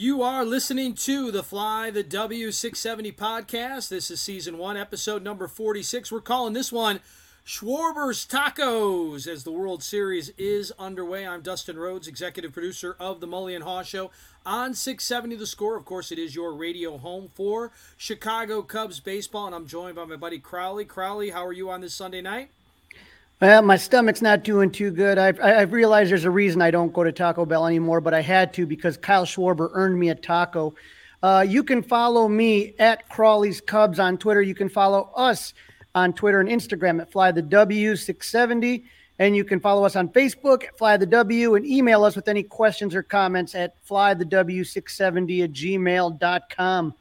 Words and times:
You 0.00 0.22
are 0.22 0.46
listening 0.46 0.94
to 0.94 1.30
the 1.30 1.42
Fly 1.42 1.90
the 1.90 2.02
W670 2.02 3.14
podcast. 3.14 3.90
This 3.90 4.10
is 4.10 4.18
season 4.18 4.56
one, 4.56 4.78
episode 4.78 5.22
number 5.22 5.46
46. 5.46 6.10
We're 6.10 6.22
calling 6.22 6.54
this 6.54 6.72
one 6.72 7.00
Schwarber's 7.44 8.26
Tacos 8.26 9.26
as 9.26 9.44
the 9.44 9.52
World 9.52 9.82
Series 9.82 10.30
is 10.38 10.72
underway. 10.78 11.26
I'm 11.26 11.42
Dustin 11.42 11.78
Rhodes, 11.78 12.08
executive 12.08 12.54
producer 12.54 12.96
of 12.98 13.20
the 13.20 13.28
Mully 13.28 13.60
Haugh 13.60 13.84
Show 13.84 14.10
on 14.46 14.72
670 14.72 15.36
The 15.36 15.46
Score. 15.46 15.76
Of 15.76 15.84
course, 15.84 16.10
it 16.10 16.18
is 16.18 16.34
your 16.34 16.54
radio 16.54 16.96
home 16.96 17.28
for 17.34 17.70
Chicago 17.98 18.62
Cubs 18.62 19.00
baseball, 19.00 19.48
and 19.48 19.54
I'm 19.54 19.66
joined 19.66 19.96
by 19.96 20.06
my 20.06 20.16
buddy 20.16 20.38
Crawly. 20.38 20.86
Crawly, 20.86 21.28
how 21.28 21.44
are 21.44 21.52
you 21.52 21.68
on 21.68 21.82
this 21.82 21.92
Sunday 21.92 22.22
night? 22.22 22.48
Well, 23.40 23.62
my 23.62 23.78
stomach's 23.78 24.20
not 24.20 24.44
doing 24.44 24.70
too 24.70 24.90
good. 24.90 25.16
I've, 25.16 25.40
I've 25.40 25.72
realized 25.72 26.10
there's 26.10 26.24
a 26.24 26.30
reason 26.30 26.60
I 26.60 26.70
don't 26.70 26.92
go 26.92 27.04
to 27.04 27.10
Taco 27.10 27.46
Bell 27.46 27.66
anymore, 27.66 28.02
but 28.02 28.12
I 28.12 28.20
had 28.20 28.52
to 28.54 28.66
because 28.66 28.98
Kyle 28.98 29.24
Schwarber 29.24 29.70
earned 29.72 29.98
me 29.98 30.10
a 30.10 30.14
taco. 30.14 30.74
Uh, 31.22 31.44
you 31.48 31.64
can 31.64 31.82
follow 31.82 32.28
me 32.28 32.74
at 32.78 33.08
Crawly's 33.08 33.62
Cubs 33.62 33.98
on 33.98 34.18
Twitter. 34.18 34.42
You 34.42 34.54
can 34.54 34.68
follow 34.68 35.10
us 35.16 35.54
on 35.94 36.12
Twitter 36.12 36.40
and 36.40 36.50
Instagram 36.50 37.00
at 37.00 37.10
Fly 37.10 37.32
the 37.32 37.42
W670. 37.42 38.84
And 39.18 39.34
you 39.34 39.44
can 39.44 39.58
follow 39.58 39.84
us 39.84 39.96
on 39.96 40.10
Facebook 40.10 40.64
at 40.64 40.76
Fly 40.76 40.98
the 40.98 41.06
W 41.06 41.54
and 41.54 41.66
email 41.66 42.04
us 42.04 42.16
with 42.16 42.28
any 42.28 42.42
questions 42.42 42.94
or 42.94 43.02
comments 43.02 43.54
at 43.54 43.74
flythew670 43.86 45.44
at 45.44 45.52
gmail.com. 45.52 46.94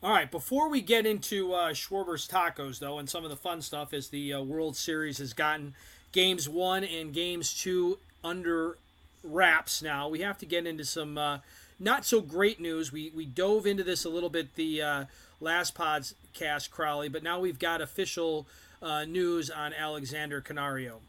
All 0.00 0.10
right, 0.10 0.30
before 0.30 0.68
we 0.68 0.80
get 0.80 1.06
into 1.06 1.52
uh, 1.54 1.72
Schwarber's 1.72 2.28
Tacos, 2.28 2.78
though, 2.78 3.00
and 3.00 3.10
some 3.10 3.24
of 3.24 3.30
the 3.30 3.36
fun 3.36 3.60
stuff 3.60 3.92
as 3.92 4.10
the 4.10 4.32
uh, 4.32 4.40
World 4.40 4.76
Series 4.76 5.18
has 5.18 5.32
gotten 5.32 5.74
games 6.12 6.48
one 6.48 6.84
and 6.84 7.12
games 7.12 7.52
two 7.52 7.98
under 8.22 8.78
wraps 9.24 9.82
now, 9.82 10.08
we 10.08 10.20
have 10.20 10.38
to 10.38 10.46
get 10.46 10.68
into 10.68 10.84
some 10.84 11.18
uh, 11.18 11.38
not 11.80 12.04
so 12.04 12.20
great 12.20 12.60
news. 12.60 12.92
We, 12.92 13.10
we 13.12 13.26
dove 13.26 13.66
into 13.66 13.82
this 13.82 14.04
a 14.04 14.08
little 14.08 14.30
bit 14.30 14.54
the 14.54 14.80
uh, 14.80 15.04
last 15.40 15.74
podcast, 15.74 16.70
Crawly, 16.70 17.08
but 17.08 17.24
now 17.24 17.40
we've 17.40 17.58
got 17.58 17.80
official 17.80 18.46
uh, 18.80 19.04
news 19.04 19.50
on 19.50 19.72
Alexander 19.74 20.40
Canario. 20.40 21.00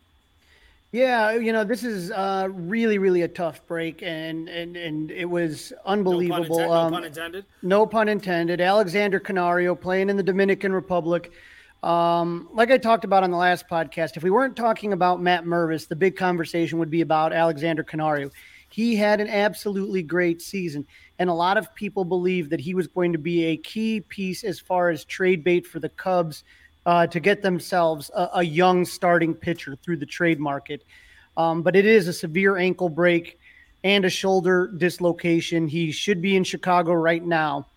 Yeah, 0.92 1.34
you 1.34 1.54
know, 1.54 1.64
this 1.64 1.84
is 1.84 2.10
uh, 2.10 2.48
really, 2.52 2.98
really 2.98 3.22
a 3.22 3.28
tough 3.28 3.66
break, 3.68 4.02
and 4.02 4.50
and 4.50 4.76
and 4.76 5.12
it 5.12 5.26
was 5.26 5.72
unbelievable. 5.86 6.58
No 6.58 6.68
pun, 6.68 6.78
um, 6.78 6.92
no 6.92 6.98
pun 6.98 7.04
intended. 7.04 7.46
No 7.62 7.86
pun 7.86 8.10
intended. 8.10 8.60
Alexander 8.60 9.20
Canario 9.20 9.76
playing 9.76 10.10
in 10.10 10.18
the 10.18 10.24
Dominican 10.24 10.74
Republic. 10.74 11.32
Um, 11.84 12.50
like 12.54 12.72
I 12.72 12.78
talked 12.80 13.06
about 13.06 13.24
on 13.24 13.30
the 13.30 13.38
last 13.38 13.68
podcast, 13.70 14.18
if 14.18 14.24
we 14.24 14.32
weren't 14.32 14.56
talking 14.56 14.92
about 14.92 15.22
Matt 15.22 15.46
Mervis, 15.46 15.88
the 15.88 15.96
big 15.96 16.18
conversation 16.18 16.80
would 16.80 16.90
be 16.90 17.02
about 17.02 17.34
Alexander 17.34 17.84
Canario. 17.84 18.32
He 18.70 18.96
had 18.96 19.22
an 19.22 19.30
absolutely 19.30 20.02
great 20.02 20.42
season, 20.42 20.88
and 21.20 21.30
a 21.30 21.34
lot 21.34 21.58
of 21.58 21.74
people 21.76 22.04
believe 22.04 22.50
that 22.50 22.60
he 22.60 22.74
was 22.74 22.88
going 22.88 23.14
to 23.14 23.20
be 23.20 23.46
a 23.46 23.58
key 23.58 24.02
piece 24.02 24.44
as 24.44 24.60
far 24.60 24.90
as 24.90 25.06
trade 25.06 25.44
bait 25.44 25.68
for 25.68 25.80
the 25.80 25.90
Cubs 25.90 26.44
uh, 26.90 27.06
to 27.06 27.20
get 27.20 27.44
themselves 27.44 28.10
a, 28.16 28.30
a, 28.38 28.44
young 28.44 28.84
starting 28.84 29.36
pitcher 29.36 29.76
through 29.76 29.96
the 29.96 30.08
trade 30.08 30.40
market. 30.40 30.84
Um, 31.38 31.62
but 31.62 31.76
it 31.76 31.86
is 31.86 32.08
a 32.08 32.14
severe 32.14 32.58
ankle 32.58 32.90
break 32.90 33.40
and 33.84 34.06
a 34.06 34.10
shoulder 34.10 34.72
dislocation. 34.76 35.68
He 35.68 35.92
should 35.92 36.20
be 36.20 36.36
in 36.36 36.44
Chicago 36.44 36.94
right 36.94 37.24
now. 37.24 37.68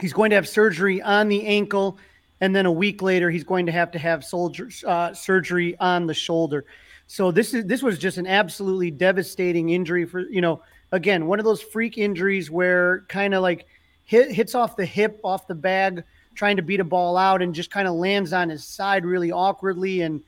He's 0.00 0.12
going 0.12 0.30
to 0.30 0.34
have 0.34 0.48
surgery 0.48 1.00
on 1.00 1.28
the 1.28 1.46
ankle, 1.46 1.98
and 2.40 2.56
then 2.56 2.66
a 2.66 2.72
week 2.72 3.00
later, 3.00 3.30
he's 3.30 3.44
going 3.44 3.66
to 3.66 3.72
have 3.72 3.92
to 3.92 3.98
have 4.00 4.24
soldier, 4.24 4.68
uh, 4.84 5.14
surgery 5.14 5.78
on 5.78 6.08
the 6.08 6.14
shoulder. 6.14 6.64
So 7.06 7.30
this 7.30 7.54
is 7.54 7.64
this 7.66 7.80
was 7.80 7.96
just 7.96 8.18
an 8.18 8.26
absolutely 8.26 8.90
devastating 8.90 9.70
injury 9.70 10.04
for 10.04 10.22
you 10.22 10.40
know 10.40 10.62
again 10.90 11.28
one 11.28 11.38
of 11.38 11.44
those 11.44 11.62
freak 11.62 11.96
injuries 11.96 12.50
where 12.50 13.04
kind 13.08 13.34
of 13.34 13.42
like 13.42 13.68
hit, 14.04 14.32
hits 14.32 14.56
off 14.56 14.74
the 14.74 14.84
hip 14.84 15.20
off 15.22 15.46
the 15.46 15.54
bag 15.54 16.02
trying 16.40 16.56
to 16.56 16.62
beat 16.62 16.80
a 16.80 16.84
ball 16.84 17.18
out 17.18 17.42
and 17.42 17.54
just 17.54 17.70
kind 17.70 17.86
of 17.86 17.92
lands 17.92 18.32
on 18.32 18.48
his 18.48 18.64
side 18.64 19.04
really 19.04 19.30
awkwardly. 19.30 20.00
And 20.00 20.22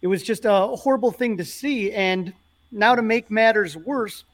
it 0.00 0.06
was 0.06 0.22
just 0.22 0.46
a 0.46 0.68
horrible 0.68 1.10
thing 1.10 1.36
to 1.36 1.44
see. 1.44 1.92
And 1.92 2.32
now 2.70 2.94
to 2.94 3.02
make 3.02 3.30
matters 3.30 3.76
worse, 3.76 4.24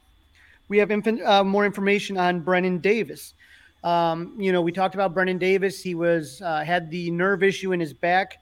we 0.69 0.77
have 0.77 0.89
uh, 0.89 1.43
more 1.43 1.65
information 1.65 2.17
on 2.17 2.39
Brennen 2.39 2.79
Davis. 2.79 3.33
Um, 3.83 4.33
you 4.37 4.53
know, 4.53 4.61
we 4.61 4.71
talked 4.71 4.95
about 4.95 5.13
Brennen 5.13 5.39
Davis. 5.39 5.83
He 5.83 5.93
was 5.93 6.41
uh, 6.41 6.63
had 6.63 6.89
the 6.89 7.11
nerve 7.11 7.43
issue 7.43 7.73
in 7.73 7.81
his 7.81 7.91
back. 7.91 8.37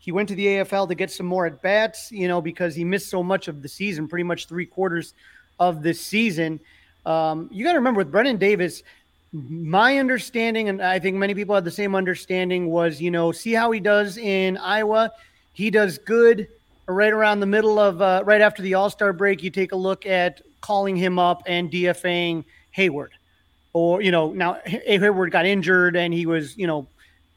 He 0.00 0.10
went 0.10 0.28
to 0.28 0.34
the 0.34 0.46
AFL 0.46 0.88
to 0.88 0.96
get 0.96 1.12
some 1.12 1.26
more 1.26 1.46
at 1.46 1.62
bats, 1.62 2.10
you 2.10 2.26
know, 2.26 2.40
because 2.40 2.74
he 2.74 2.82
missed 2.82 3.08
so 3.08 3.22
much 3.22 3.46
of 3.46 3.62
the 3.62 3.68
season, 3.68 4.08
pretty 4.08 4.24
much 4.24 4.48
three 4.48 4.66
quarters 4.66 5.14
of 5.60 5.80
the 5.84 5.94
season. 5.94 6.58
Um, 7.04 7.48
you 7.52 7.64
got 7.64 7.74
to 7.74 7.78
remember 7.78 7.98
with 7.98 8.10
Brennen 8.10 8.36
Davis, 8.36 8.82
my 9.36 9.98
understanding, 9.98 10.70
and 10.70 10.80
I 10.80 10.98
think 10.98 11.16
many 11.16 11.34
people 11.34 11.54
had 11.54 11.64
the 11.64 11.70
same 11.70 11.94
understanding, 11.94 12.68
was 12.68 13.00
you 13.00 13.10
know, 13.10 13.32
see 13.32 13.52
how 13.52 13.70
he 13.70 13.80
does 13.80 14.16
in 14.16 14.56
Iowa. 14.56 15.12
He 15.52 15.70
does 15.70 15.98
good 15.98 16.48
right 16.86 17.12
around 17.12 17.40
the 17.40 17.46
middle 17.46 17.78
of 17.78 18.00
uh, 18.00 18.22
right 18.24 18.40
after 18.40 18.62
the 18.62 18.74
All 18.74 18.88
Star 18.88 19.12
break. 19.12 19.42
You 19.42 19.50
take 19.50 19.72
a 19.72 19.76
look 19.76 20.06
at 20.06 20.40
calling 20.62 20.96
him 20.96 21.18
up 21.18 21.42
and 21.46 21.70
DFAing 21.70 22.44
Heyward, 22.74 23.10
or 23.74 24.00
you 24.00 24.10
know, 24.10 24.32
now 24.32 24.58
Heyward 24.66 25.30
got 25.32 25.44
injured 25.44 25.96
and 25.96 26.14
he 26.14 26.24
was 26.24 26.56
you 26.56 26.66
know 26.66 26.86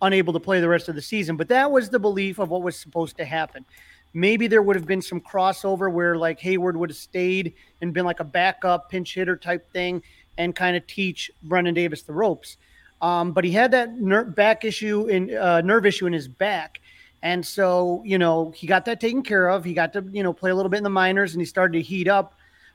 unable 0.02 0.32
to 0.32 0.40
play 0.40 0.62
the 0.62 0.70
rest 0.70 0.88
of 0.88 0.96
the 0.96 1.02
season. 1.02 1.36
But 1.36 1.50
that 1.50 1.70
was 1.70 1.90
the 1.90 2.00
belief 2.00 2.40
of 2.40 2.50
what 2.50 2.62
was 2.62 2.78
supposed 2.78 3.18
to 3.18 3.26
happen. 3.26 3.66
Maybe 4.14 4.48
there 4.48 4.62
would 4.62 4.78
have 4.78 4.88
been 4.88 5.02
some 5.02 5.20
crossover 5.20 5.92
where 5.92 6.16
like 6.16 6.40
Heyward 6.40 6.76
would 6.76 6.92
have 6.92 6.98
stayed 6.98 7.54
and 7.82 7.94
been 7.94 8.06
like 8.06 8.22
a 8.22 8.24
backup 8.24 8.90
pinch 8.90 9.14
hitter 9.16 9.36
type 9.36 9.70
thing 9.74 10.02
and 10.40 10.56
kind 10.56 10.76
of 10.76 10.88
teach 10.88 11.30
Brennen 11.44 11.76
Davis 11.76 12.02
the 12.02 12.14
ropes. 12.14 12.58
Um, 13.02 13.34
but 13.34 13.44
he 13.44 13.52
had 13.52 13.72
that 13.72 14.00
ner- 14.00 14.24
back 14.24 14.66
issue 14.66 15.06
in 15.06 15.36
uh, 15.38 15.62
nerve 15.62 15.86
issue 15.86 16.08
in 16.08 16.14
his 16.14 16.28
back. 16.28 16.82
And 17.22 17.46
so, 17.46 18.02
you 18.06 18.18
know, 18.18 18.52
he 18.52 18.66
got 18.66 18.86
that 18.86 19.00
taken 19.00 19.22
care 19.22 19.50
of. 19.50 19.64
He 19.64 19.74
got 19.74 19.94
to, 19.94 20.04
you 20.12 20.24
know, 20.24 20.34
play 20.34 20.52
a 20.52 20.56
little 20.56 20.70
bit 20.70 20.78
in 20.78 20.84
the 20.84 20.90
minors 20.90 21.34
and 21.34 21.42
he 21.42 21.46
started 21.46 21.74
to 21.74 21.82
heat 21.82 22.08
up 22.08 22.34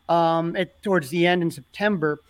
um, 0.09 0.55
at 0.57 0.83
towards 0.83 1.09
the 1.09 1.27
end 1.27 1.43
in 1.43 1.51
September. 1.51 2.21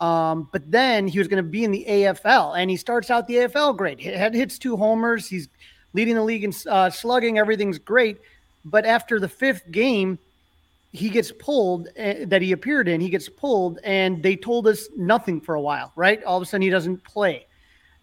Um, 0.00 0.48
but 0.52 0.68
then 0.70 1.06
he 1.06 1.18
was 1.18 1.28
going 1.28 1.42
to 1.42 1.48
be 1.48 1.62
in 1.62 1.70
the 1.70 1.84
AFL 1.88 2.58
and 2.58 2.70
he 2.70 2.76
starts 2.76 3.10
out 3.10 3.28
the 3.28 3.34
AFL 3.34 3.76
great. 3.76 4.00
He 4.00 4.08
had 4.08 4.34
hits 4.34 4.58
two 4.58 4.76
homers. 4.76 5.28
He's 5.28 5.48
leading 5.92 6.16
the 6.16 6.24
league 6.24 6.42
in 6.42 6.52
uh, 6.68 6.90
slugging. 6.90 7.38
Everything's 7.38 7.78
great. 7.78 8.18
But 8.64 8.84
after 8.84 9.20
the 9.20 9.28
fifth 9.28 9.70
game, 9.70 10.18
he 10.92 11.08
gets 11.08 11.30
pulled 11.30 11.88
uh, 11.98 12.14
that 12.26 12.42
he 12.42 12.52
appeared 12.52 12.88
in. 12.88 13.00
He 13.00 13.10
gets 13.10 13.28
pulled, 13.28 13.78
and 13.84 14.22
they 14.22 14.36
told 14.36 14.66
us 14.66 14.88
nothing 14.96 15.40
for 15.40 15.54
a 15.54 15.60
while, 15.60 15.92
right? 15.94 16.22
All 16.24 16.36
of 16.36 16.42
a 16.42 16.46
sudden, 16.46 16.62
he 16.62 16.70
doesn't 16.70 17.04
play. 17.04 17.46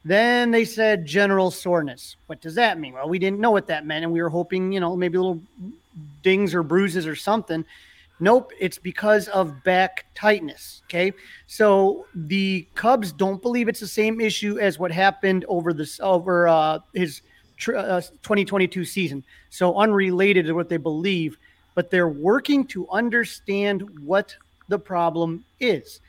Then 0.06 0.52
they 0.52 0.64
said 0.64 1.06
general 1.06 1.52
soreness. 1.52 2.16
What 2.28 2.40
does 2.40 2.56
that 2.56 2.80
mean? 2.80 2.94
Well, 2.94 3.10
we 3.10 3.20
didn't 3.20 3.40
know 3.40 3.52
what 3.52 3.68
that 3.68 3.86
meant, 3.86 4.06
and 4.06 4.14
we 4.14 4.22
were 4.22 4.30
hoping, 4.30 4.72
you 4.72 4.80
know, 4.80 4.96
maybe 4.96 5.18
little 5.18 5.42
dings 6.24 6.56
or 6.56 6.64
bruises 6.64 7.06
or 7.06 7.16
something. 7.16 7.66
Nope, 8.20 8.52
it's 8.60 8.78
because 8.78 9.28
of 9.28 9.64
back 9.64 10.06
tightness. 10.16 10.82
Okay, 10.86 11.12
so 11.46 12.06
the 12.16 12.66
Cubs 12.74 13.12
don't 13.12 13.42
believe 13.42 13.68
it's 13.68 13.82
the 13.82 13.88
same 13.88 14.22
issue 14.22 14.58
as 14.60 14.80
what 14.80 14.92
happened 14.92 15.46
over 15.50 15.74
this 15.74 16.00
over 16.00 16.48
uh, 16.48 16.80
his 16.94 17.22
uh, 17.68 18.02
2022 18.02 18.86
season. 18.86 19.24
So 19.50 19.78
unrelated 19.78 20.46
to 20.46 20.54
what 20.54 20.70
they 20.70 20.78
believe 20.78 21.38
but 21.78 21.92
they're 21.92 22.10
working 22.10 22.66
to 22.66 22.90
understand 22.90 23.88
what 24.00 24.36
the 24.68 24.80
problem 24.80 25.46
is. 25.60 26.02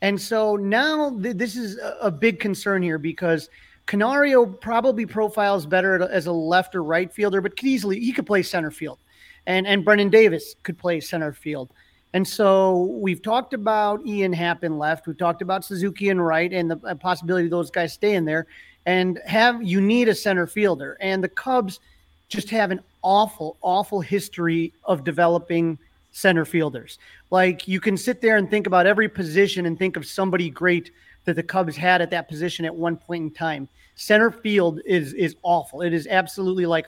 And 0.00 0.18
so 0.18 0.54
now 0.54 1.10
th- 1.10 1.36
this 1.36 1.56
is 1.56 1.76
a, 1.78 1.96
a 2.02 2.10
big 2.12 2.38
concern 2.38 2.84
here 2.84 2.98
because 2.98 3.50
Canario 3.86 4.46
probably 4.46 5.06
profiles 5.06 5.66
better 5.66 6.08
as 6.08 6.26
a 6.26 6.32
left 6.32 6.76
or 6.76 6.84
right 6.84 7.12
fielder, 7.12 7.40
but 7.40 7.56
could 7.56 7.66
easily 7.66 7.98
he 7.98 8.12
could 8.12 8.26
play 8.26 8.44
center 8.44 8.70
field, 8.70 9.00
and 9.48 9.66
and 9.66 9.84
Brennen 9.84 10.08
Davis 10.08 10.54
could 10.62 10.78
play 10.78 11.00
center 11.00 11.32
field. 11.32 11.72
And 12.14 12.26
so 12.26 12.96
we've 13.02 13.20
talked 13.20 13.54
about 13.54 14.06
Ian 14.06 14.32
Happ 14.32 14.62
in 14.62 14.78
left. 14.78 15.08
We've 15.08 15.18
talked 15.18 15.42
about 15.42 15.64
Suzuki 15.64 16.10
and 16.10 16.24
right, 16.24 16.52
and 16.52 16.70
the 16.70 16.76
possibility 16.94 17.48
those 17.48 17.72
guys 17.72 17.92
stay 17.92 18.14
in 18.14 18.24
there. 18.24 18.46
And 18.86 19.18
have 19.26 19.64
you 19.64 19.80
need 19.80 20.08
a 20.08 20.14
center 20.14 20.46
fielder? 20.46 20.96
And 21.00 21.24
the 21.24 21.28
Cubs 21.28 21.80
just 22.28 22.50
have 22.50 22.70
an 22.70 22.80
awful, 23.02 23.56
awful 23.62 24.00
history 24.00 24.72
of 24.84 25.04
developing 25.04 25.78
center 26.12 26.44
fielders. 26.44 26.98
Like 27.30 27.68
you 27.68 27.80
can 27.80 27.96
sit 27.96 28.20
there 28.20 28.36
and 28.36 28.50
think 28.50 28.66
about 28.66 28.86
every 28.86 29.08
position 29.08 29.66
and 29.66 29.78
think 29.78 29.96
of 29.96 30.06
somebody 30.06 30.50
great 30.50 30.90
that 31.24 31.34
the 31.34 31.42
Cubs 31.42 31.76
had 31.76 32.00
at 32.00 32.10
that 32.10 32.28
position 32.28 32.64
at 32.64 32.74
one 32.74 32.96
point 32.96 33.22
in 33.24 33.30
time. 33.30 33.68
Center 33.94 34.30
field 34.30 34.80
is 34.86 35.12
is 35.14 35.36
awful. 35.42 35.82
It 35.82 35.92
is 35.92 36.06
absolutely 36.06 36.66
like 36.66 36.86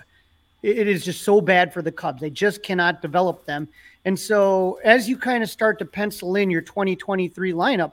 it 0.63 0.87
is 0.87 1.05
just 1.05 1.23
so 1.23 1.41
bad 1.41 1.73
for 1.73 1.83
the 1.83 1.93
Cubs. 1.93 2.21
They 2.21 2.31
just 2.31 2.63
cannot 2.63 3.03
develop 3.03 3.47
them. 3.47 3.69
And 4.05 4.19
so 4.19 4.79
as 4.85 5.09
you 5.09 5.17
kind 5.17 5.43
of 5.43 5.51
start 5.51 5.79
to 5.79 5.85
pencil 5.85 6.37
in 6.37 6.51
your 6.51 6.61
2023 6.61 7.53
lineup, 7.53 7.93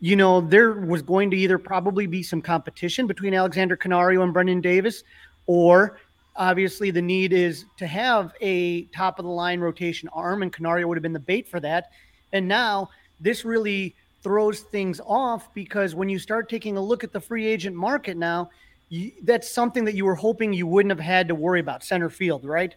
you 0.00 0.14
know, 0.14 0.40
there 0.42 0.72
was 0.72 1.02
going 1.02 1.30
to 1.30 1.36
either 1.36 1.58
probably 1.58 2.06
be 2.06 2.22
some 2.22 2.42
competition 2.42 3.06
between 3.06 3.34
Alexander 3.34 3.76
Canario 3.76 4.22
and 4.22 4.32
Brennen 4.32 4.60
Davis, 4.60 5.04
or 5.46 5.98
Obviously, 6.38 6.90
the 6.90 7.02
need 7.02 7.32
is 7.32 7.64
to 7.78 7.86
have 7.86 8.32
a 8.40 8.82
top 8.86 9.18
of 9.18 9.24
the 9.24 9.30
line 9.30 9.60
rotation 9.60 10.08
arm, 10.12 10.42
and 10.42 10.52
Canario 10.52 10.86
would 10.86 10.96
have 10.96 11.02
been 11.02 11.12
the 11.12 11.18
bait 11.18 11.48
for 11.48 11.60
that. 11.60 11.90
And 12.32 12.46
now 12.46 12.90
this 13.20 13.44
really 13.44 13.94
throws 14.22 14.60
things 14.60 15.00
off 15.06 15.52
because 15.54 15.94
when 15.94 16.08
you 16.08 16.18
start 16.18 16.48
taking 16.48 16.76
a 16.76 16.80
look 16.80 17.04
at 17.04 17.12
the 17.12 17.20
free 17.20 17.46
agent 17.46 17.76
market 17.76 18.16
now, 18.16 18.50
you, 18.88 19.12
that's 19.22 19.50
something 19.50 19.84
that 19.84 19.94
you 19.94 20.04
were 20.04 20.14
hoping 20.14 20.52
you 20.52 20.66
wouldn't 20.66 20.90
have 20.90 21.00
had 21.00 21.28
to 21.28 21.34
worry 21.34 21.60
about 21.60 21.84
center 21.84 22.10
field, 22.10 22.44
right? 22.44 22.74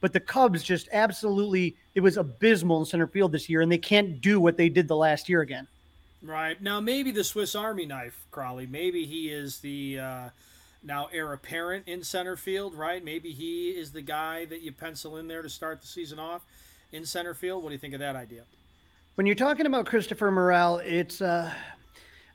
But 0.00 0.12
the 0.12 0.20
Cubs 0.20 0.62
just 0.62 0.88
absolutely, 0.92 1.76
it 1.94 2.00
was 2.00 2.16
abysmal 2.16 2.80
in 2.80 2.86
center 2.86 3.06
field 3.06 3.32
this 3.32 3.48
year, 3.48 3.60
and 3.60 3.70
they 3.70 3.78
can't 3.78 4.20
do 4.20 4.40
what 4.40 4.56
they 4.56 4.68
did 4.68 4.88
the 4.88 4.96
last 4.96 5.28
year 5.28 5.42
again. 5.42 5.66
Right. 6.22 6.60
Now, 6.62 6.80
maybe 6.80 7.10
the 7.10 7.24
Swiss 7.24 7.54
Army 7.54 7.84
knife, 7.84 8.24
Crawly, 8.30 8.66
maybe 8.66 9.04
he 9.04 9.28
is 9.28 9.58
the 9.58 9.98
uh, 9.98 10.28
now 10.82 11.08
heir 11.12 11.32
apparent 11.32 11.86
in 11.86 12.02
center 12.02 12.36
field, 12.36 12.74
right? 12.74 13.04
Maybe 13.04 13.32
he 13.32 13.70
is 13.70 13.92
the 13.92 14.02
guy 14.02 14.44
that 14.46 14.62
you 14.62 14.72
pencil 14.72 15.16
in 15.16 15.28
there 15.28 15.42
to 15.42 15.48
start 15.48 15.80
the 15.80 15.86
season 15.86 16.18
off 16.18 16.44
in 16.92 17.04
center 17.04 17.34
field. 17.34 17.62
What 17.62 17.70
do 17.70 17.74
you 17.74 17.78
think 17.78 17.94
of 17.94 18.00
that 18.00 18.16
idea? 18.16 18.42
When 19.14 19.26
you're 19.26 19.36
talking 19.36 19.66
about 19.66 19.86
Christopher 19.86 20.30
Morel, 20.30 20.78
it's, 20.78 21.20
uh, 21.20 21.52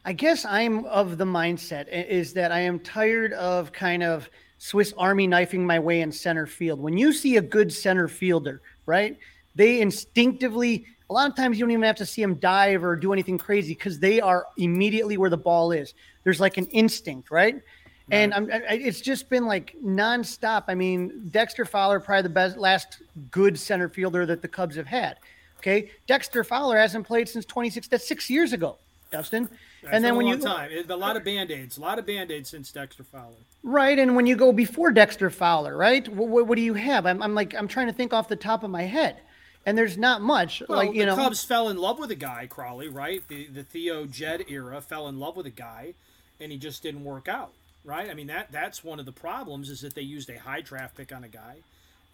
I 0.05 0.13
guess 0.13 0.45
I'm 0.45 0.85
of 0.85 1.17
the 1.17 1.25
mindset 1.25 1.87
is 1.89 2.33
that 2.33 2.51
I 2.51 2.59
am 2.59 2.79
tired 2.79 3.33
of 3.33 3.71
kind 3.73 4.03
of 4.03 4.29
Swiss 4.59 4.93
Army 4.97 5.27
knifing 5.27 5.65
my 5.65 5.79
way 5.79 6.01
in 6.01 6.11
center 6.11 6.45
field. 6.45 6.79
When 6.79 6.97
you 6.97 7.11
see 7.11 7.37
a 7.37 7.41
good 7.41 7.71
center 7.71 8.07
fielder, 8.07 8.61
right? 8.85 9.17
They 9.55 9.81
instinctively, 9.81 10.85
a 11.09 11.13
lot 11.13 11.29
of 11.29 11.35
times 11.35 11.57
you 11.57 11.65
don't 11.65 11.71
even 11.71 11.83
have 11.83 11.95
to 11.97 12.05
see 12.05 12.21
them 12.21 12.35
dive 12.35 12.83
or 12.83 12.95
do 12.95 13.11
anything 13.11 13.37
crazy 13.37 13.73
because 13.73 13.99
they 13.99 14.21
are 14.21 14.45
immediately 14.57 15.17
where 15.17 15.29
the 15.29 15.37
ball 15.37 15.71
is. 15.71 15.93
There's 16.23 16.39
like 16.39 16.57
an 16.57 16.67
instinct, 16.67 17.31
right? 17.31 17.61
And 18.09 18.33
I'm, 18.33 18.49
I, 18.51 18.73
it's 18.73 19.01
just 19.01 19.29
been 19.29 19.45
like 19.45 19.75
nonstop. 19.83 20.65
I 20.67 20.75
mean, 20.75 21.29
Dexter 21.29 21.65
Fowler, 21.65 21.99
probably 21.99 22.23
the 22.23 22.29
best 22.29 22.57
last 22.57 23.01
good 23.31 23.59
center 23.59 23.89
fielder 23.89 24.25
that 24.25 24.41
the 24.41 24.47
Cubs 24.47 24.75
have 24.75 24.87
had. 24.87 25.17
Okay, 25.59 25.91
Dexter 26.05 26.43
Fowler 26.43 26.77
hasn't 26.77 27.05
played 27.05 27.27
since 27.27 27.43
26. 27.45 27.87
That's 27.87 28.07
six 28.07 28.29
years 28.29 28.53
ago, 28.53 28.77
Dustin. 29.11 29.49
That's 29.81 29.93
and 29.95 30.03
then 30.03 30.15
when 30.15 30.27
you 30.27 30.37
time, 30.37 30.71
a 30.89 30.95
lot 30.95 31.17
of 31.17 31.23
band 31.23 31.51
aids, 31.51 31.77
a 31.77 31.81
lot 31.81 31.99
of 31.99 32.05
band 32.05 32.31
aids 32.31 32.49
since 32.49 32.71
Dexter 32.71 33.03
Fowler. 33.03 33.35
Right, 33.63 33.97
and 33.97 34.15
when 34.15 34.25
you 34.25 34.35
go 34.35 34.51
before 34.51 34.91
Dexter 34.91 35.29
Fowler, 35.29 35.75
right? 35.75 36.07
What, 36.07 36.27
what, 36.29 36.47
what, 36.47 36.55
do 36.55 36.61
you 36.61 36.75
have? 36.75 37.05
I'm, 37.05 37.21
I'm 37.21 37.35
like 37.35 37.53
I'm 37.55 37.67
trying 37.67 37.87
to 37.87 37.93
think 37.93 38.13
off 38.13 38.27
the 38.27 38.35
top 38.35 38.63
of 38.63 38.69
my 38.69 38.83
head, 38.83 39.17
and 39.65 39.77
there's 39.77 39.97
not 39.97 40.21
much. 40.21 40.63
Well, 40.69 40.77
like 40.77 40.93
you 40.93 41.01
the 41.01 41.07
know, 41.07 41.15
Cubs 41.15 41.43
fell 41.43 41.69
in 41.69 41.77
love 41.77 41.99
with 41.99 42.11
a 42.11 42.15
guy, 42.15 42.47
Crawly 42.47 42.87
right? 42.87 43.27
The 43.27 43.47
the 43.47 43.63
Theo 43.63 44.05
Jed 44.05 44.45
era 44.47 44.79
fell 44.81 45.07
in 45.07 45.19
love 45.19 45.35
with 45.35 45.47
a 45.47 45.51
guy, 45.51 45.95
and 46.39 46.51
he 46.51 46.57
just 46.57 46.83
didn't 46.83 47.03
work 47.03 47.27
out, 47.27 47.51
right? 47.87 48.09
I 48.09 48.13
mean 48.13 48.27
that 48.27 48.51
that's 48.51 48.83
one 48.83 48.99
of 48.99 49.07
the 49.07 49.11
problems 49.11 49.71
is 49.71 49.81
that 49.81 49.95
they 49.95 50.03
used 50.03 50.29
a 50.29 50.37
high 50.37 50.61
draft 50.61 50.95
pick 50.95 51.11
on 51.11 51.23
a 51.23 51.27
guy 51.27 51.57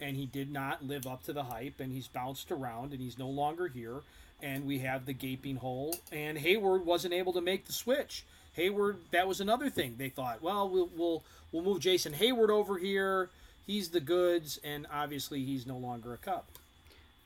and 0.00 0.16
he 0.16 0.26
did 0.26 0.52
not 0.52 0.84
live 0.84 1.06
up 1.06 1.24
to 1.24 1.32
the 1.32 1.44
hype, 1.44 1.80
and 1.80 1.92
he's 1.92 2.08
bounced 2.08 2.50
around, 2.50 2.92
and 2.92 3.00
he's 3.00 3.18
no 3.18 3.28
longer 3.28 3.68
here. 3.68 4.00
And 4.42 4.66
we 4.66 4.80
have 4.80 5.06
the 5.06 5.12
gaping 5.12 5.56
hole, 5.56 5.96
and 6.12 6.36
Heyward 6.36 6.84
wasn't 6.84 7.14
able 7.14 7.32
to 7.34 7.40
make 7.40 7.66
the 7.66 7.72
switch. 7.72 8.24
Heyward, 8.56 8.96
that 9.12 9.26
was 9.26 9.40
another 9.40 9.70
thing. 9.70 9.94
They 9.96 10.08
thought, 10.08 10.42
well, 10.42 10.68
we'll 10.68 10.90
we'll, 10.96 11.22
we'll 11.52 11.62
move 11.62 11.80
Jason 11.80 12.12
Heyward 12.12 12.50
over 12.50 12.76
here. 12.76 13.30
He's 13.66 13.88
the 13.88 14.00
goods, 14.00 14.58
and 14.62 14.86
obviously 14.92 15.44
he's 15.44 15.66
no 15.66 15.78
longer 15.78 16.12
a 16.12 16.18
Cub. 16.18 16.44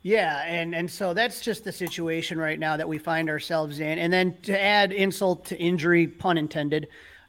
Yeah, 0.03 0.45
and 0.45 0.75
and 0.75 0.89
so 0.89 1.13
that's 1.13 1.41
just 1.41 1.65
the 1.65 1.73
situation 1.73 2.39
right 2.39 2.59
now 2.59 2.77
that 2.77 2.89
we 2.89 2.99
find 2.99 3.29
ourselves 3.29 3.81
in. 3.81 3.99
And 3.99 4.13
then 4.13 4.37
to 4.43 4.61
add 4.61 4.93
insult 4.93 5.47
to 5.47 5.59
injury, 5.59 6.07
pun 6.07 6.39
intended, 6.39 6.87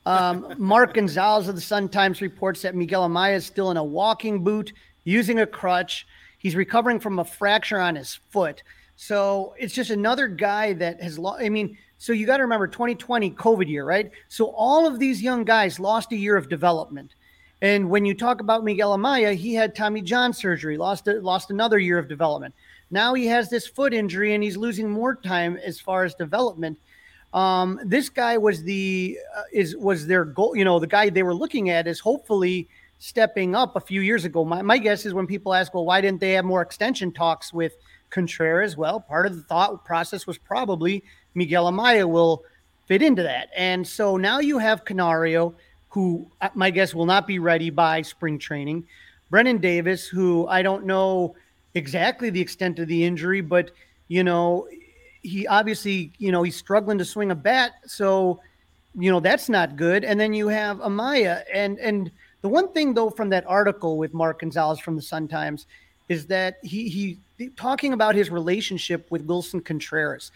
um, 0.09 0.55
Mark 0.57 0.95
Gonzalez 0.95 1.47
of 1.47 1.55
the 1.55 1.61
Sun 1.61 1.89
Times 1.89 2.19
reports 2.19 2.63
that 2.63 2.75
Miguel 2.75 3.07
Amaya 3.07 3.35
is 3.35 3.45
still 3.45 3.69
in 3.69 3.77
a 3.77 3.83
walking 3.83 4.43
boot 4.43 4.73
using 5.03 5.39
a 5.39 5.45
crutch. 5.45 6.07
He's 6.39 6.55
recovering 6.55 6.99
from 6.99 7.19
a 7.19 7.23
fracture 7.25 7.79
on 7.79 7.95
his 7.95 8.19
foot. 8.29 8.63
So 8.95 9.53
it's 9.59 9.73
just 9.73 9.91
another 9.91 10.27
guy 10.27 10.73
that 10.73 11.01
has 11.01 11.19
lost. 11.19 11.43
I 11.43 11.49
mean, 11.49 11.77
so 11.99 12.11
you 12.11 12.25
got 12.25 12.37
to 12.37 12.43
remember 12.43 12.65
2020 12.65 13.31
COVID 13.31 13.67
year, 13.67 13.85
right? 13.85 14.09
So 14.29 14.47
all 14.47 14.87
of 14.87 14.97
these 14.97 15.21
young 15.21 15.43
guys 15.43 15.79
lost 15.79 16.11
a 16.11 16.17
year 16.17 16.35
of 16.35 16.49
development. 16.49 17.13
And 17.61 17.89
when 17.89 18.03
you 18.03 18.15
talk 18.15 18.41
about 18.41 18.63
Miguel 18.63 18.97
Amaya, 18.97 19.35
he 19.35 19.53
had 19.53 19.75
Tommy 19.75 20.01
John 20.01 20.33
surgery, 20.33 20.77
lost 20.77 21.07
a, 21.07 21.21
lost 21.21 21.51
another 21.51 21.77
year 21.77 21.99
of 21.99 22.07
development. 22.07 22.55
Now 22.89 23.13
he 23.13 23.27
has 23.27 23.49
this 23.49 23.67
foot 23.67 23.93
injury 23.93 24.33
and 24.33 24.43
he's 24.43 24.57
losing 24.57 24.89
more 24.89 25.15
time 25.15 25.57
as 25.57 25.79
far 25.79 26.03
as 26.03 26.15
development. 26.15 26.79
Um, 27.33 27.79
this 27.83 28.09
guy 28.09 28.37
was 28.37 28.63
the 28.63 29.19
uh, 29.37 29.43
is 29.53 29.75
was 29.77 30.07
their 30.07 30.25
goal. 30.25 30.55
You 30.55 30.65
know, 30.65 30.79
the 30.79 30.87
guy 30.87 31.09
they 31.09 31.23
were 31.23 31.35
looking 31.35 31.69
at 31.69 31.87
is 31.87 31.99
hopefully 31.99 32.67
stepping 32.99 33.55
up 33.55 33.75
a 33.75 33.79
few 33.79 34.01
years 34.01 34.25
ago. 34.25 34.43
My, 34.43 34.61
my 34.61 34.77
guess 34.77 35.05
is 35.05 35.13
when 35.13 35.25
people 35.25 35.53
ask, 35.53 35.73
well, 35.73 35.85
why 35.85 36.01
didn't 36.01 36.19
they 36.19 36.33
have 36.33 36.45
more 36.45 36.61
extension 36.61 37.11
talks 37.11 37.53
with 37.53 37.77
Contreras? 38.09 38.75
Well, 38.75 38.99
part 38.99 39.25
of 39.25 39.35
the 39.35 39.43
thought 39.43 39.85
process 39.85 40.27
was 40.27 40.37
probably 40.37 41.03
Miguel 41.33 41.71
Amaya 41.71 42.07
will 42.07 42.43
fit 42.87 43.01
into 43.01 43.23
that. 43.23 43.49
And 43.55 43.87
so 43.87 44.17
now 44.17 44.39
you 44.39 44.57
have 44.57 44.83
Canario, 44.83 45.55
who 45.89 46.29
uh, 46.41 46.49
my 46.55 46.69
guess 46.69 46.93
will 46.93 47.05
not 47.05 47.25
be 47.25 47.39
ready 47.39 47.69
by 47.69 48.01
spring 48.01 48.37
training. 48.37 48.85
Brennen 49.31 49.61
Davis, 49.61 50.07
who 50.07 50.47
I 50.47 50.61
don't 50.61 50.85
know 50.85 51.35
exactly 51.75 52.29
the 52.29 52.41
extent 52.41 52.79
of 52.79 52.87
the 52.87 53.05
injury, 53.05 53.41
but 53.41 53.71
you 54.07 54.23
know, 54.23 54.67
he 55.21 55.47
obviously, 55.47 56.11
you 56.17 56.31
know, 56.31 56.43
he's 56.43 56.55
struggling 56.55 56.97
to 56.97 57.05
swing 57.05 57.31
a 57.31 57.35
bat. 57.35 57.73
So, 57.85 58.41
you 58.95 59.11
know, 59.11 59.19
that's 59.19 59.49
not 59.49 59.75
good. 59.75 60.03
And 60.03 60.19
then 60.19 60.33
you 60.33 60.47
have 60.47 60.77
Amaya 60.77 61.43
and 61.53 61.77
and 61.79 62.11
the 62.41 62.49
one 62.49 62.71
thing 62.71 62.93
though 62.93 63.09
from 63.09 63.29
that 63.29 63.45
article 63.47 63.97
with 63.97 64.13
Mark 64.13 64.39
Gonzalez 64.39 64.79
from 64.79 64.95
the 64.95 65.01
Sun 65.01 65.27
Times 65.27 65.65
is 66.07 66.25
that 66.27 66.57
he 66.63 66.89
he 67.37 67.49
talking 67.55 67.93
about 67.93 68.15
his 68.15 68.29
relationship 68.29 69.09
with 69.11 69.25
Willson 69.27 69.63
Contreras. 69.63 70.31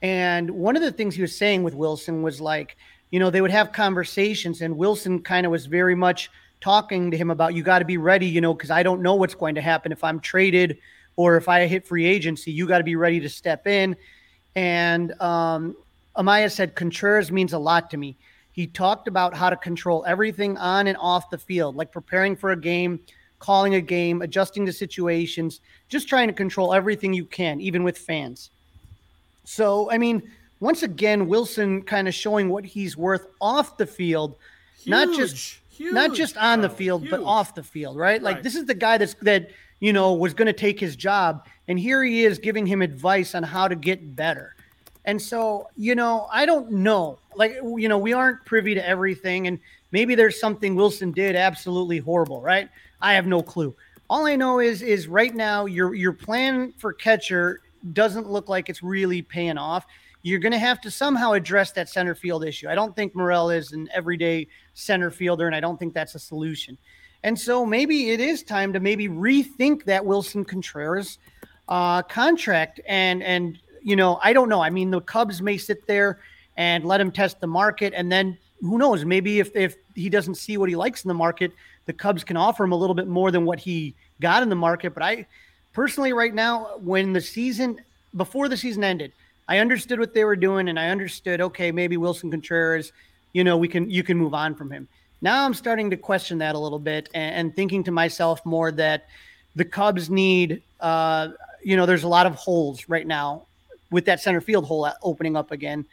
And 0.00 0.50
one 0.50 0.76
of 0.76 0.82
the 0.82 0.92
things 0.92 1.14
he 1.14 1.22
was 1.22 1.36
saying 1.36 1.64
with 1.64 1.74
Willson 1.74 2.22
was 2.22 2.40
like, 2.40 2.76
you 3.10 3.18
know, 3.18 3.30
they 3.30 3.40
would 3.40 3.50
have 3.50 3.72
conversations 3.72 4.60
and 4.62 4.76
Willson 4.76 5.24
kind 5.24 5.44
of 5.44 5.52
was 5.52 5.66
very 5.66 5.94
much 5.94 6.30
talking 6.60 7.10
to 7.10 7.16
him 7.16 7.30
about 7.30 7.54
you 7.54 7.62
got 7.62 7.78
to 7.80 7.84
be 7.84 7.98
ready, 7.98 8.26
you 8.26 8.40
know, 8.40 8.54
because 8.54 8.70
I 8.70 8.82
don't 8.82 9.02
know 9.02 9.14
what's 9.14 9.34
going 9.34 9.54
to 9.56 9.60
happen 9.60 9.92
if 9.92 10.02
I'm 10.02 10.20
traded 10.20 10.78
or 11.16 11.36
if 11.36 11.48
I 11.48 11.66
hit 11.66 11.86
free 11.86 12.06
agency, 12.06 12.52
you 12.52 12.66
got 12.66 12.78
to 12.78 12.84
be 12.84 12.96
ready 12.96 13.20
to 13.20 13.28
step 13.28 13.66
in. 13.66 13.96
And 14.58 15.12
um, 15.20 15.76
Amaya 16.16 16.50
said 16.50 16.74
Contreras 16.74 17.30
means 17.30 17.52
a 17.52 17.58
lot 17.60 17.92
to 17.92 17.96
me. 17.96 18.16
He 18.50 18.66
talked 18.66 19.06
about 19.06 19.32
how 19.32 19.50
to 19.50 19.56
control 19.56 20.04
everything 20.04 20.58
on 20.58 20.88
and 20.88 20.96
off 20.96 21.30
the 21.30 21.38
field, 21.38 21.76
like 21.76 21.92
preparing 21.92 22.34
for 22.34 22.50
a 22.50 22.60
game, 22.60 22.98
calling 23.38 23.76
a 23.76 23.80
game, 23.80 24.20
adjusting 24.20 24.66
to 24.66 24.72
situations, 24.72 25.60
just 25.88 26.08
trying 26.08 26.26
to 26.26 26.34
control 26.34 26.74
everything 26.74 27.12
you 27.12 27.24
can, 27.24 27.60
even 27.60 27.84
with 27.84 27.96
fans. 27.96 28.50
So, 29.44 29.92
I 29.92 29.98
mean, 29.98 30.28
once 30.58 30.82
again, 30.82 31.28
Willson 31.28 31.86
kind 31.86 32.08
of 32.08 32.14
showing 32.14 32.48
what 32.48 32.64
he's 32.64 32.96
worth 32.96 33.28
off 33.40 33.76
the 33.76 33.86
field, 33.86 34.34
huge, 34.76 34.88
not 34.88 35.16
just 35.16 35.60
huge, 35.70 35.94
not 35.94 36.14
just 36.14 36.36
on 36.36 36.62
the 36.62 36.68
field, 36.68 37.02
huge. 37.02 37.12
but 37.12 37.22
off 37.22 37.54
the 37.54 37.62
field, 37.62 37.96
right? 37.96 38.20
Like 38.20 38.36
right. 38.36 38.42
this 38.42 38.56
is 38.56 38.64
the 38.66 38.74
guy 38.74 38.98
that's 38.98 39.14
that 39.22 39.50
you 39.80 39.92
know 39.92 40.14
was 40.14 40.34
going 40.34 40.46
to 40.46 40.52
take 40.52 40.80
his 40.80 40.96
job, 40.96 41.46
and 41.68 41.78
here 41.78 42.02
he 42.02 42.24
is 42.24 42.38
giving 42.38 42.66
him 42.66 42.82
advice 42.82 43.34
on 43.34 43.42
how 43.42 43.68
to 43.68 43.74
get 43.74 44.16
better. 44.16 44.54
And 45.08 45.20
so, 45.20 45.68
you 45.74 45.94
know, 45.94 46.28
I 46.30 46.44
don't 46.44 46.70
know. 46.70 47.18
Like, 47.34 47.54
you 47.62 47.88
know, 47.88 47.96
we 47.96 48.12
aren't 48.12 48.44
privy 48.44 48.74
to 48.74 48.86
everything. 48.86 49.46
And 49.46 49.58
maybe 49.90 50.14
there's 50.14 50.38
something 50.38 50.76
Willson 50.76 51.14
did 51.14 51.34
absolutely 51.34 51.96
horrible, 51.96 52.42
right? 52.42 52.68
I 53.00 53.14
have 53.14 53.26
no 53.26 53.42
clue. 53.42 53.74
All 54.10 54.26
I 54.26 54.36
know 54.36 54.58
is 54.58 54.82
is 54.82 55.08
right 55.08 55.34
now 55.34 55.64
your 55.64 55.94
your 55.94 56.12
plan 56.12 56.74
for 56.76 56.92
catcher 56.92 57.60
doesn't 57.94 58.28
look 58.28 58.50
like 58.50 58.68
it's 58.68 58.82
really 58.82 59.22
paying 59.22 59.56
off. 59.56 59.86
You're 60.22 60.40
going 60.40 60.52
to 60.52 60.58
have 60.58 60.80
to 60.82 60.90
somehow 60.90 61.32
address 61.32 61.72
that 61.72 61.88
center 61.88 62.14
field 62.14 62.44
issue. 62.44 62.68
I 62.68 62.74
don't 62.74 62.94
think 62.94 63.14
Morel 63.14 63.48
is 63.48 63.72
an 63.72 63.88
everyday 63.94 64.46
center 64.74 65.10
fielder, 65.10 65.46
and 65.46 65.54
I 65.54 65.60
don't 65.60 65.78
think 65.78 65.94
that's 65.94 66.16
a 66.16 66.18
solution. 66.18 66.76
And 67.24 67.38
so 67.38 67.66
maybe 67.66 68.10
it 68.10 68.20
is 68.20 68.42
time 68.42 68.72
to 68.72 68.80
maybe 68.80 69.08
rethink 69.08 69.84
that 69.84 70.04
Willson 70.04 70.46
Contreras 70.46 71.18
uh, 71.68 72.02
contract 72.02 72.80
and 72.86 73.22
and 73.22 73.58
you 73.82 73.96
know, 73.96 74.18
I 74.22 74.32
don't 74.32 74.48
know. 74.48 74.60
I 74.60 74.70
mean, 74.70 74.90
the 74.90 75.00
Cubs 75.00 75.40
may 75.40 75.56
sit 75.56 75.86
there 75.86 76.18
and 76.56 76.84
let 76.84 77.00
him 77.00 77.10
test 77.10 77.40
the 77.40 77.46
market, 77.46 77.92
and 77.94 78.10
then 78.10 78.36
who 78.60 78.78
knows? 78.78 79.04
Maybe 79.04 79.40
if 79.40 79.54
if 79.54 79.76
he 79.94 80.08
doesn't 80.08 80.34
see 80.34 80.56
what 80.56 80.68
he 80.68 80.76
likes 80.76 81.04
in 81.04 81.08
the 81.08 81.14
market, 81.14 81.52
the 81.86 81.92
Cubs 81.92 82.24
can 82.24 82.36
offer 82.36 82.64
him 82.64 82.72
a 82.72 82.76
little 82.76 82.94
bit 82.94 83.06
more 83.06 83.30
than 83.30 83.44
what 83.44 83.58
he 83.58 83.94
got 84.20 84.42
in 84.42 84.48
the 84.48 84.56
market. 84.56 84.94
But 84.94 85.02
I 85.02 85.26
personally, 85.72 86.12
right 86.12 86.34
now, 86.34 86.78
when 86.78 87.12
the 87.12 87.20
season 87.20 87.80
before 88.16 88.48
the 88.48 88.56
season 88.56 88.84
ended, 88.84 89.12
I 89.48 89.58
understood 89.58 89.98
what 90.00 90.14
they 90.14 90.24
were 90.24 90.36
doing, 90.36 90.68
and 90.68 90.78
I 90.78 90.88
understood 90.88 91.40
okay, 91.40 91.70
maybe 91.72 91.96
Willson 91.96 92.30
Contreras, 92.30 92.92
you 93.32 93.44
know, 93.44 93.56
we 93.56 93.68
can 93.68 93.90
you 93.90 94.02
can 94.02 94.16
move 94.16 94.34
on 94.34 94.54
from 94.54 94.70
him. 94.70 94.88
Now 95.20 95.44
I'm 95.44 95.54
starting 95.54 95.90
to 95.90 95.96
question 95.96 96.38
that 96.38 96.54
a 96.54 96.58
little 96.58 96.78
bit 96.78 97.08
and, 97.14 97.34
and 97.34 97.56
thinking 97.56 97.84
to 97.84 97.90
myself 97.90 98.44
more 98.44 98.70
that 98.72 99.08
the 99.56 99.64
Cubs 99.64 100.08
need, 100.08 100.62
uh, 100.80 101.28
you 101.62 101.76
know, 101.76 101.86
there's 101.86 102.04
a 102.04 102.08
lot 102.08 102.26
of 102.26 102.34
holes 102.34 102.88
right 102.88 103.06
now 103.06 103.46
with 103.90 104.04
that 104.04 104.20
center 104.20 104.40
field 104.40 104.64
hole 104.64 104.88
opening 105.02 105.36
up 105.36 105.50
again, 105.50 105.84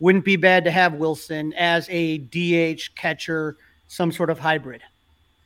wouldn't 0.00 0.24
be 0.24 0.36
bad 0.36 0.64
to 0.64 0.70
have 0.70 0.94
Willson 0.94 1.52
as 1.54 1.88
a 1.90 2.18
DH 2.18 2.94
catcher, 2.96 3.56
some 3.88 4.10
sort 4.10 4.30
of 4.30 4.38
hybrid. 4.38 4.82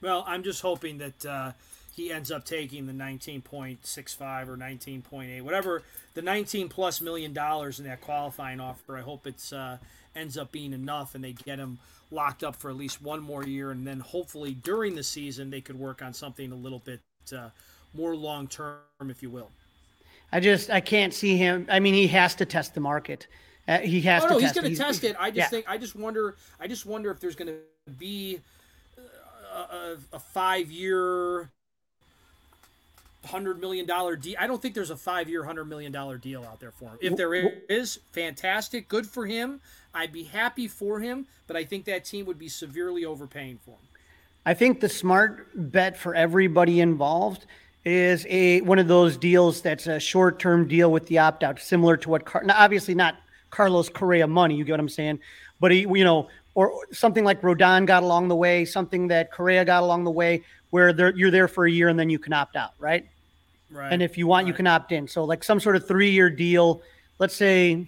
Well, 0.00 0.24
I'm 0.26 0.42
just 0.42 0.62
hoping 0.62 0.98
that 0.98 1.26
uh, 1.26 1.52
he 1.96 2.12
ends 2.12 2.30
up 2.30 2.44
taking 2.44 2.86
the 2.86 2.92
19.65 2.92 4.48
or 4.48 4.56
19.8, 4.58 5.40
whatever 5.40 5.82
the 6.12 6.20
19 6.20 6.68
plus 6.68 7.00
million 7.00 7.32
dollars 7.32 7.78
in 7.78 7.86
that 7.86 8.02
qualifying 8.02 8.60
offer. 8.60 8.98
I 8.98 9.00
hope 9.00 9.26
it's 9.26 9.50
uh, 9.50 9.78
ends 10.14 10.36
up 10.36 10.52
being 10.52 10.74
enough 10.74 11.14
and 11.14 11.24
they 11.24 11.32
get 11.32 11.58
him 11.58 11.78
locked 12.10 12.44
up 12.44 12.54
for 12.54 12.70
at 12.70 12.76
least 12.76 13.00
one 13.00 13.20
more 13.20 13.44
year, 13.44 13.70
and 13.70 13.86
then 13.86 14.00
hopefully 14.00 14.52
during 14.52 14.94
the 14.94 15.02
season 15.02 15.48
they 15.48 15.62
could 15.62 15.78
work 15.78 16.02
on 16.02 16.12
something 16.12 16.52
a 16.52 16.54
little 16.54 16.80
bit 16.80 17.00
uh, 17.34 17.48
more 17.94 18.14
long 18.14 18.46
term, 18.46 18.78
if 19.08 19.22
you 19.22 19.30
will. 19.30 19.50
I 20.30 20.40
just 20.40 20.68
I 20.68 20.80
can't 20.80 21.14
see 21.14 21.38
him. 21.38 21.66
I 21.70 21.80
mean, 21.80 21.94
he 21.94 22.08
has 22.08 22.34
to 22.36 22.44
test 22.44 22.74
the 22.74 22.80
market. 22.80 23.26
Uh, 23.66 23.78
he 23.78 24.02
has 24.02 24.22
oh, 24.24 24.28
to. 24.28 24.34
No, 24.34 24.38
he's 24.40 24.52
going 24.52 24.70
to 24.70 24.76
test 24.76 25.02
it. 25.02 25.16
I 25.18 25.30
just 25.30 25.38
yeah. 25.38 25.48
think 25.48 25.64
I 25.66 25.78
just 25.78 25.96
wonder. 25.96 26.36
I 26.60 26.68
just 26.68 26.84
wonder 26.84 27.10
if 27.10 27.20
there's 27.20 27.36
going 27.36 27.48
to 27.48 27.92
be 27.92 28.40
a, 28.98 29.58
a, 29.58 29.96
a 30.12 30.18
five 30.18 30.70
year 30.70 31.48
hundred 33.26 33.60
million 33.60 33.86
dollar 33.86 34.16
deal. 34.16 34.36
I 34.38 34.46
don't 34.46 34.60
think 34.60 34.74
there's 34.74 34.90
a 34.90 34.96
five 34.96 35.28
year 35.28 35.44
hundred 35.44 35.66
million 35.66 35.92
dollar 35.92 36.18
deal 36.18 36.44
out 36.44 36.60
there 36.60 36.70
for 36.70 36.86
him. 36.86 36.98
If 37.00 37.16
there 37.16 37.34
is, 37.34 37.98
fantastic, 38.12 38.88
good 38.88 39.06
for 39.06 39.26
him. 39.26 39.60
I'd 39.94 40.12
be 40.12 40.24
happy 40.24 40.68
for 40.68 41.00
him, 41.00 41.26
but 41.46 41.56
I 41.56 41.64
think 41.64 41.84
that 41.86 42.04
team 42.04 42.26
would 42.26 42.38
be 42.38 42.48
severely 42.48 43.04
overpaying 43.04 43.58
for 43.64 43.72
him. 43.72 43.88
I 44.44 44.54
think 44.54 44.80
the 44.80 44.88
smart 44.88 45.48
bet 45.54 45.96
for 45.96 46.14
everybody 46.14 46.80
involved 46.80 47.46
is 47.84 48.26
a 48.28 48.60
one 48.62 48.78
of 48.78 48.88
those 48.88 49.16
deals 49.16 49.60
that's 49.60 49.86
a 49.86 49.98
short 50.00 50.38
term 50.38 50.66
deal 50.68 50.90
with 50.90 51.06
the 51.06 51.18
opt 51.18 51.42
out, 51.42 51.60
similar 51.60 51.96
to 51.96 52.10
what 52.10 52.24
Car- 52.24 52.42
now, 52.44 52.54
obviously 52.56 52.94
not 52.94 53.16
Carlos 53.50 53.88
Correa 53.88 54.26
money. 54.26 54.56
You 54.56 54.64
get 54.64 54.72
what 54.72 54.80
I'm 54.80 54.88
saying? 54.88 55.20
But 55.60 55.70
he, 55.70 55.80
you 55.80 56.04
know, 56.04 56.28
or 56.54 56.72
something 56.92 57.24
like 57.24 57.42
Rodon 57.42 57.86
got 57.86 58.02
along 58.02 58.28
the 58.28 58.36
way, 58.36 58.64
something 58.64 59.08
that 59.08 59.30
Correa 59.30 59.64
got 59.64 59.82
along 59.82 60.04
the 60.04 60.10
way, 60.10 60.42
where 60.70 61.12
you're 61.16 61.30
there 61.30 61.48
for 61.48 61.66
a 61.66 61.70
year 61.70 61.88
and 61.88 61.98
then 61.98 62.10
you 62.10 62.18
can 62.18 62.32
opt 62.32 62.56
out, 62.56 62.72
right? 62.78 63.06
Right. 63.70 63.92
And 63.92 64.02
if 64.02 64.16
you 64.16 64.26
want, 64.26 64.44
right. 64.44 64.48
you 64.48 64.54
can 64.54 64.66
opt 64.66 64.92
in. 64.92 65.08
So 65.08 65.24
like 65.24 65.42
some 65.42 65.60
sort 65.60 65.76
of 65.76 65.86
three 65.86 66.10
year 66.10 66.30
deal, 66.30 66.82
let's 67.18 67.34
say 67.34 67.86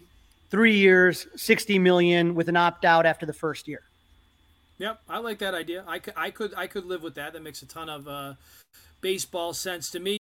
three 0.50 0.76
years, 0.76 1.26
60 1.36 1.78
million 1.78 2.34
with 2.34 2.48
an 2.48 2.56
opt 2.56 2.84
out 2.84 3.06
after 3.06 3.26
the 3.26 3.32
first 3.32 3.68
year. 3.68 3.82
Yep. 4.78 5.00
I 5.08 5.18
like 5.18 5.38
that 5.38 5.54
idea. 5.54 5.84
I 5.86 5.98
could, 5.98 6.14
I 6.16 6.30
could, 6.30 6.54
I 6.56 6.66
could 6.66 6.84
live 6.84 7.02
with 7.02 7.14
that. 7.16 7.32
That 7.32 7.42
makes 7.42 7.62
a 7.62 7.66
ton 7.66 7.88
of 7.88 8.06
uh, 8.06 8.34
baseball 9.00 9.52
sense 9.52 9.90
to 9.90 10.00
me. 10.00 10.16